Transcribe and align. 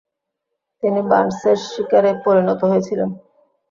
তিনি 0.83 0.99
বার্নসের 1.09 1.57
শিকারে 1.67 2.11
পরিণত 2.25 2.61
হয়েছিলেন। 2.69 3.09